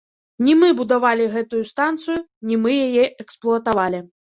Не 0.47 0.55
мы 0.61 0.69
будавалі 0.79 1.29
гэтую 1.37 1.61
станцыю, 1.75 2.19
не 2.49 2.61
мы 2.67 2.77
яе 2.91 3.05
эксплуатавалі. 3.23 4.07